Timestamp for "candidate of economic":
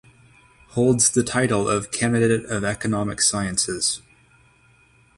1.91-3.21